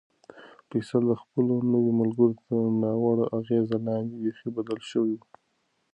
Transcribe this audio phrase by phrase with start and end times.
[0.69, 5.23] فیصل د خپلو نویو ملګرو تر ناوړه اغېز لاندې بیخي بدل شوی و.